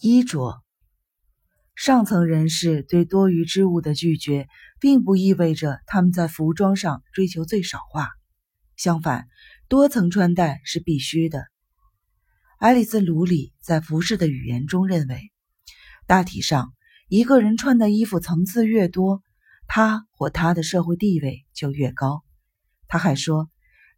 [0.00, 0.62] 衣着，
[1.74, 8.10] 上层人士对多余之物的拒绝，并不意味着他们在服装上追求最少化。
[8.76, 9.26] 相反，
[9.68, 11.46] 多层穿戴是必须的。
[12.58, 15.30] 爱丽丝·卢里在《服饰的语言》中认为，
[16.06, 16.74] 大体上，
[17.08, 19.22] 一个人穿的衣服层次越多，
[19.66, 22.22] 他或他的社会地位就越高。
[22.86, 23.50] 他还说，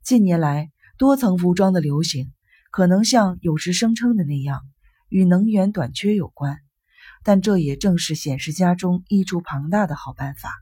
[0.04, 2.32] 近年来多层服装的流行，
[2.70, 4.62] 可能像有时声称的那样。
[5.08, 6.58] 与能源短缺有关，
[7.24, 10.52] 但这也正是显示家中益处庞大的好办法。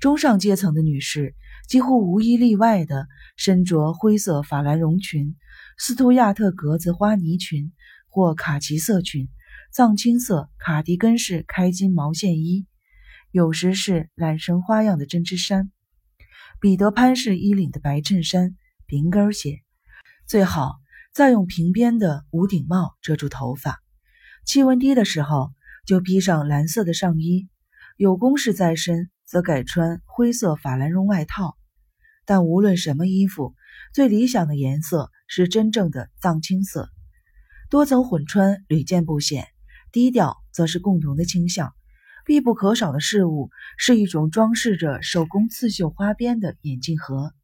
[0.00, 1.36] 中上阶层的女士
[1.68, 5.36] 几乎无一例外的身着灰色法兰绒裙、
[5.78, 7.72] 斯图亚特格子花呢裙
[8.08, 9.28] 或卡其色裙、
[9.72, 12.66] 藏青色卡迪根式开襟毛线衣，
[13.30, 15.70] 有时是揽绳花样的针织衫、
[16.60, 19.62] 彼得潘式衣领的白衬衫、平跟鞋，
[20.26, 20.81] 最好。
[21.12, 23.82] 再用平边的无顶帽遮住头发，
[24.46, 25.52] 气温低的时候
[25.84, 27.50] 就披上蓝色的上衣，
[27.98, 31.58] 有公事在身则改穿灰色法兰绒外套。
[32.24, 33.54] 但无论什么衣服，
[33.92, 36.88] 最理想的颜色是真正的藏青色。
[37.68, 39.46] 多层混穿屡见不鲜，
[39.92, 41.74] 低调则是共同的倾向。
[42.24, 47.34] 必不可少的事物是一种装饰着手工刺绣花边的眼镜盒，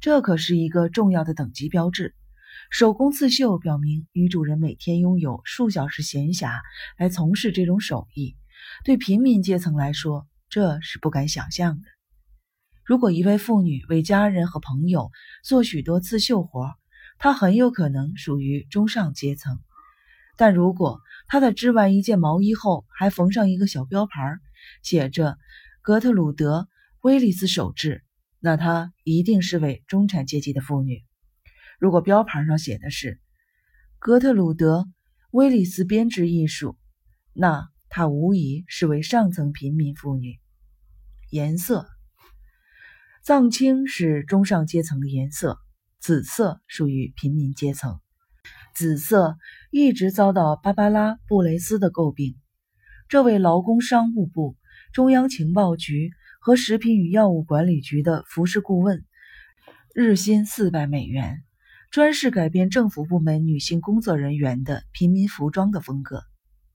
[0.00, 2.14] 这可是一个重要的等级标志。
[2.70, 6.60] 手工刺绣表明女主人每天拥有数小时闲暇
[6.98, 8.36] 来从事这种手艺。
[8.84, 11.86] 对平民阶层来说，这是不敢想象的。
[12.84, 15.10] 如果一位妇女为家人和朋友
[15.44, 16.74] 做许多刺绣活，
[17.18, 19.60] 她很有可能属于中上阶层。
[20.36, 24.38] 但如果她在织完一件毛衣后还缝上一个小标牌，
[24.82, 25.38] 写着
[25.82, 26.62] “格特鲁德·
[27.00, 28.02] 威利斯手制”，
[28.40, 31.04] 那她一定是位中产阶级的妇女。
[31.78, 33.20] 如果标牌上写的是
[33.98, 34.80] “格特鲁德·
[35.30, 36.76] 威利斯编织艺术”，
[37.34, 40.38] 那她无疑是位上层平民妇女。
[41.30, 41.86] 颜色，
[43.22, 45.58] 藏青是中上阶层的颜色，
[46.00, 48.00] 紫色属于平民阶层。
[48.74, 49.36] 紫色
[49.70, 52.36] 一直遭到芭芭拉·布雷斯的诟病。
[53.08, 54.56] 这位劳工商务部、
[54.92, 56.10] 中央情报局
[56.40, 59.04] 和食品与药物管理局的服饰顾问，
[59.94, 61.42] 日薪四百美元。
[61.90, 66.24] 专是改变政府部门女性工作人员的平民服装的风格。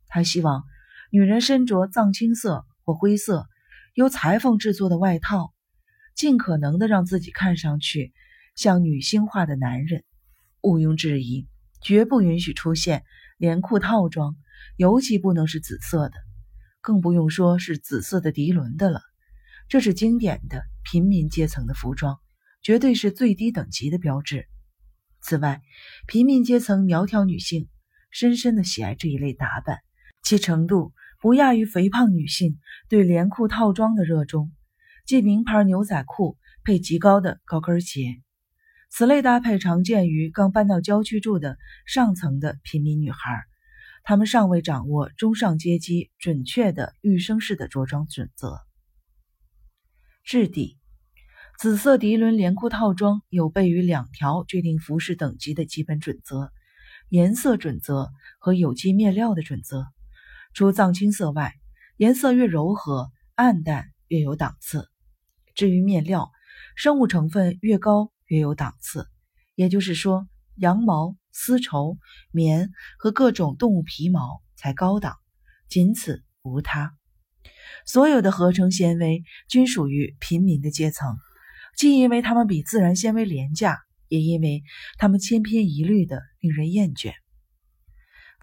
[0.08, 0.64] 他希望
[1.12, 3.48] 女人身着藏青色或灰色
[3.94, 5.54] 由裁缝制作的外套，
[6.16, 8.14] 尽可能的让自己看上去
[8.56, 10.04] 像女性化的男人。
[10.62, 11.48] 毋庸置疑，
[11.82, 13.04] 绝不允许出现
[13.38, 14.36] 连裤套装，
[14.78, 16.14] 尤其不能是紫色的，
[16.82, 19.02] 更不用说是紫色的涤纶的了。
[19.68, 22.20] 这是经典的平民阶层的服装，
[22.62, 24.48] 绝对是最低等级的标志。
[25.22, 25.62] 此外，
[26.08, 27.70] 平民阶层苗条女性
[28.10, 29.80] 深深的喜爱这一类打扮，
[30.24, 32.60] 其程度不亚于肥胖女性
[32.90, 34.52] 对连裤套装的热衷，
[35.06, 38.22] 即名牌牛仔裤配极高的高跟鞋。
[38.90, 43.44] 此类搭配常见于刚搬到郊区住的上层的平民女孩，
[44.04, 48.60] 她们尚未掌握中上阶级准确的育生式的着装准则。
[50.26, 50.81] 质地。
[51.62, 56.52] 紫色涤纶连裤套装有悖于两条决定服饰等级的基本准则：
[57.10, 59.86] 颜色准则和有机面料的准则。
[60.56, 61.54] 除藏青色外，
[61.98, 64.90] 颜色越柔和、暗淡越有档次。
[65.54, 66.32] 至于面料，
[66.76, 69.08] 生物成分越高越有档次。
[69.54, 72.00] 也就是说，羊毛、丝绸、
[72.32, 75.16] 棉和各种动物皮毛才高档，
[75.70, 76.96] 仅此无他。
[77.86, 81.18] 所有的合成纤维均属于平民的阶层。
[81.76, 84.64] 既因为它们比自然纤维廉价，也因为
[84.98, 87.14] 它们千篇一律的令人厌倦。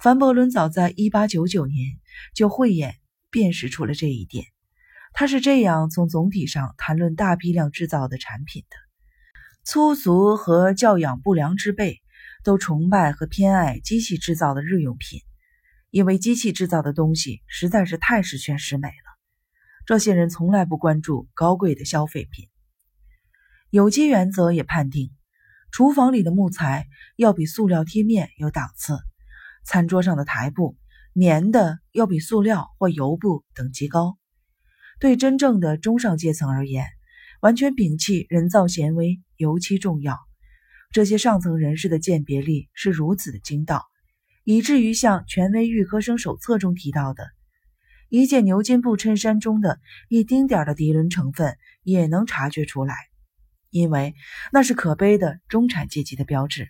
[0.00, 1.98] 凡伯伦早在1899年
[2.34, 2.96] 就慧眼
[3.30, 4.44] 辨识出了这一点。
[5.12, 8.76] 他是这样从总体上谈论大批量制造的产品的：
[9.64, 12.00] 粗俗和教养不良之辈
[12.44, 15.20] 都崇拜和偏爱机器制造的日用品，
[15.90, 19.18] 因为机器制造的东西实在是太十全十美了。
[19.86, 22.48] 这些人从来不关注高贵的消费品。
[23.70, 25.10] 有机原则也判定，
[25.70, 26.86] 厨房里的木材
[27.16, 28.96] 要比塑料贴面有档次，
[29.62, 30.78] 餐桌上的台布
[31.12, 34.16] 棉的要比塑料或油布等级高。
[34.98, 36.86] 对真正的中上阶层而言，
[37.42, 40.16] 完全摒弃人造纤维尤其重要。
[40.90, 43.84] 这些上层人士的鉴别力是如此的精到，
[44.44, 47.28] 以至于像权威预科生手册中提到的，
[48.08, 49.78] 一件牛津布衬衫中的
[50.08, 52.94] 一丁点的涤纶成分也能察觉出来。
[53.70, 54.14] 因为
[54.52, 56.68] 那是可悲的中产阶级的标志。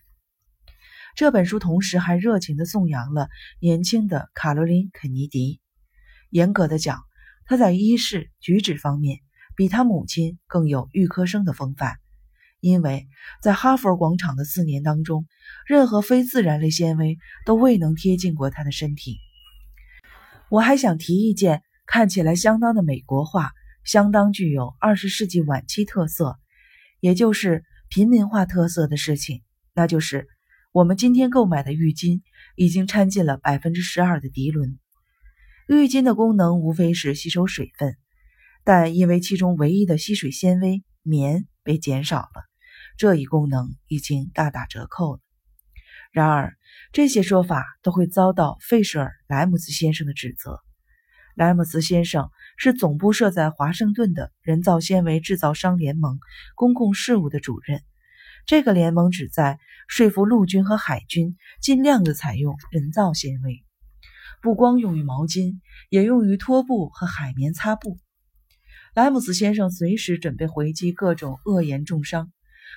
[1.14, 3.28] 这本书同时还热情地颂扬了
[3.60, 5.60] 年轻的卡罗琳·肯尼迪。
[6.30, 7.02] 严格的讲，
[7.44, 9.20] 他在衣饰举止方面
[9.56, 11.96] 比他母亲更有预科生的风范，
[12.60, 13.08] 因为
[13.42, 15.26] 在哈佛广场的四年当中，
[15.66, 19.16] 任何非自然类纤维都未能贴近过他的身体。
[20.50, 23.50] 我还想提一件看起来相当的美国化、
[23.82, 26.38] 相当具有二十世纪晚期特色，
[27.00, 29.42] 也就是平民化特色的事情，
[29.74, 30.26] 那就是。
[30.70, 32.20] 我们今天购买的浴巾
[32.54, 34.78] 已经掺进了百分之十二的涤纶。
[35.66, 37.96] 浴巾的功能无非是吸收水分，
[38.64, 42.44] 但因为其中唯一的吸水纤维棉被减少了，
[42.98, 45.20] 这一功能已经大打折扣了。
[46.12, 46.54] 然而，
[46.92, 50.60] 这些说法都会遭到费舍尔·莱姆斯先生的指责。
[51.38, 56.18] 莱姆斯先生是总部设在华盛顿的人造纤维制造商联盟
[56.56, 57.80] 公共事务的主任。
[58.44, 63.62] 这个联盟旨在说服陆军和海军尽量的采用人造纤维，
[64.42, 68.00] 不光用于毛巾，也用于拖布和海绵擦布。
[68.92, 72.32] 莱姆斯先生随时准备回击各种恶言重伤。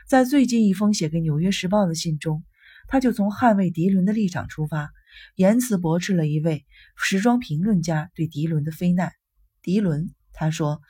[0.08, 2.44] 在最近一封写给《纽约时报》的信中，
[2.88, 4.92] 他就从捍卫涤纶的立场出发，
[5.36, 6.66] 言辞驳斥了一位
[6.96, 9.13] 时装评论家对涤纶的非难。
[9.63, 10.81] 涤纶，他说，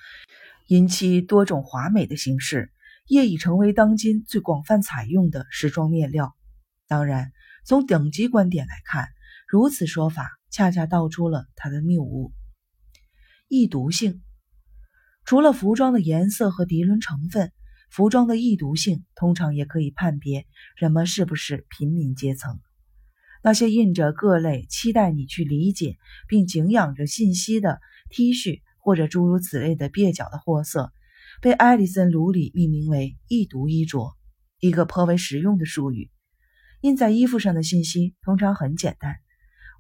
[0.68, 2.72] 因其多种华美的形式。
[3.08, 6.34] 业已成为当今最广泛采用的时装面料。
[6.88, 7.34] 当然，
[7.66, 9.10] 从等级观点来看，
[9.50, 12.32] 如此说法恰恰道出了它的谬误。
[13.50, 14.22] 易读性，
[15.26, 17.52] 除了服装的颜色和涤纶成分，
[17.90, 20.48] 服装的易读性通常也可以判别
[20.78, 22.62] 人们是不是平民阶层。
[23.44, 25.98] 那些印着各类期待你去理解
[26.28, 27.80] 并敬仰着信息的
[28.10, 30.92] T 恤，或者诸如此类的蹩脚的货色。
[31.42, 34.16] 被艾利森·卢里命名为“易读衣着”，
[34.60, 36.12] 一个颇为实用的术语。
[36.82, 39.16] 印在衣服上的信息通常很简单，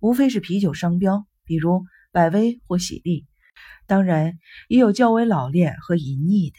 [0.01, 3.27] 无非是啤酒商标，比如百威或喜力。
[3.85, 6.57] 当然，也有较为老练和淫逸的，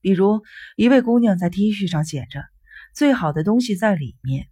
[0.00, 0.42] 比如
[0.76, 2.44] 一位姑娘在 T 恤上写着
[2.94, 4.46] “最好的东西在里面”。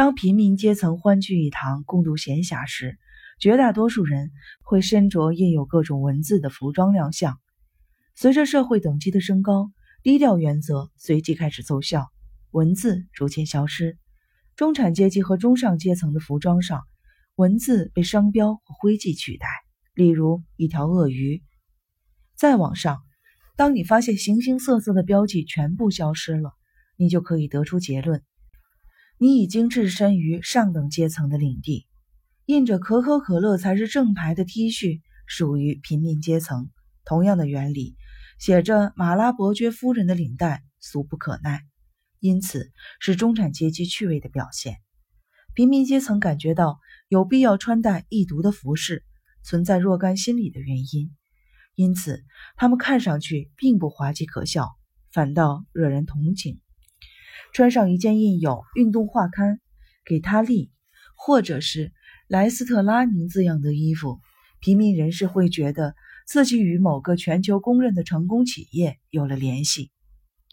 [0.00, 2.98] 当平民阶层欢聚一堂共度闲暇时，
[3.38, 4.30] 绝大多数人
[4.62, 7.38] 会身着印有各种文字的服装亮相。
[8.14, 9.70] 随着社会等级的升高，
[10.02, 12.08] 低调原则随即开始奏效，
[12.50, 13.98] 文字逐渐消失。
[14.56, 16.80] 中产阶级和中上阶层的服装上，
[17.34, 19.48] 文字被商标和徽记取代，
[19.92, 21.42] 例如一条鳄鱼。
[22.36, 23.02] 再往上，
[23.54, 26.54] 当你发现形形色色的标记全部消失了，
[26.96, 28.22] 你就可以得出结论：
[29.22, 31.86] 你已经置身于上等阶层的领地。
[32.46, 36.70] 印着可口可乐才是正牌的 T 恤属于平民阶层。
[37.04, 37.96] 同样的原理。
[38.38, 41.60] 写着马拉伯爵夫人的领带俗不可耐，
[42.20, 44.78] 因此是中产阶级趣味的表现。
[45.52, 46.78] 平民阶层感觉到
[47.08, 49.04] 有必要穿戴易读的服饰，
[49.42, 51.14] 存在若干心理的原因，
[51.74, 52.24] 因此
[52.56, 54.70] 他们看上去并不滑稽可笑，
[55.12, 56.62] 反倒惹人同情。
[57.52, 59.60] 穿上一件印有“运动画刊
[60.04, 60.70] ”“给他利”
[61.16, 61.92] 或者是
[62.28, 64.20] “莱斯特拉宁”字样的衣服，
[64.60, 65.94] 平民人士会觉得。
[66.26, 69.90] 自己与某个全球公认的成功企业有了联系，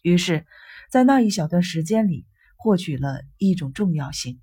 [0.02, 0.44] 于是，
[0.90, 2.26] 在那一小段时间里
[2.58, 4.40] 获取了一种重要性。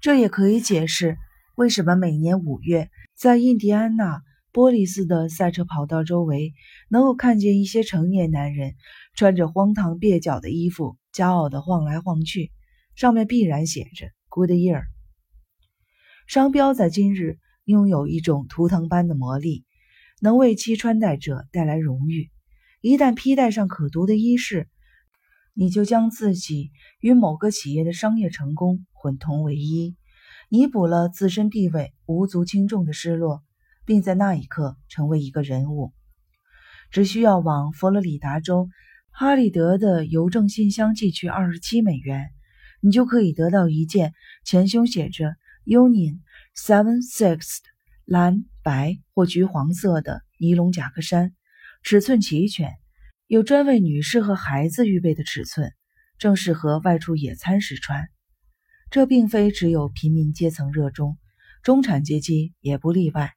[0.00, 1.16] 这也可以解释
[1.54, 4.20] 为什么每年五月，在印第安纳
[4.50, 6.54] 波利斯的赛车跑道周围，
[6.88, 8.74] 能够看见一些成年男人
[9.14, 12.52] 穿着荒唐蹩脚的衣服，骄傲地晃来晃去，
[12.94, 14.82] 上面必然写着 “Good Year”。
[16.26, 19.64] 商标在今日拥有一种图腾般的魔力。
[20.22, 22.30] 能为其穿戴者带来荣誉。
[22.80, 24.66] 一旦披戴上可读的衣饰，
[25.52, 26.70] 你就将自己
[27.00, 29.94] 与某个企业的商业成功混同为一，
[30.48, 33.42] 弥补了自身地位无足轻重的失落，
[33.84, 35.92] 并在那一刻成为一个人物。
[36.90, 38.70] 只需要往佛罗里达州
[39.18, 42.28] 哈里德的邮政信箱寄去二十七美元，
[42.82, 44.12] 你就可以得到一件
[44.44, 46.20] 前胸写着 “Union
[46.54, 47.60] Seven Sixth”。
[48.04, 51.32] 蓝白或橘黄色的尼龙夹克衫，
[51.82, 52.74] 尺寸齐全，
[53.26, 55.72] 有专为女士和孩子预备的尺寸，
[56.18, 58.08] 正适合外出野餐时穿。
[58.90, 61.16] 这并非只有平民阶层热衷，
[61.62, 63.32] 中产阶级也不例外。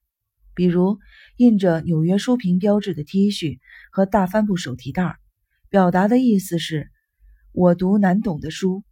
[0.53, 0.99] 比如
[1.37, 3.59] 印着纽约书评标志的 T 恤
[3.93, 5.15] 和大帆布手提袋，
[5.69, 6.89] 表达的意思是
[7.53, 8.83] “我读难懂的书”。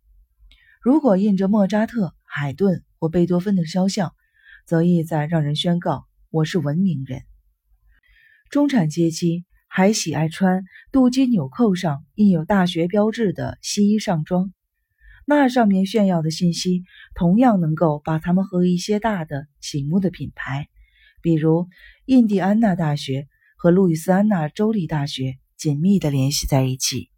[0.79, 4.13] 如果印着莫扎特、海顿或贝多芬的肖像，
[4.67, 7.23] 则意在让人宣告我是文明人。
[8.51, 14.53] 中产阶级还喜爱穿镀金纽扣上印有大学标志的西衣上装，
[15.25, 16.83] 那上面炫耀的信息
[17.15, 20.69] 同样能够把他们和一些大的醒目的品牌，
[21.23, 21.67] 比如
[22.05, 27.09] 印第安纳大学和路易斯安那州立大学紧密地联系在一起。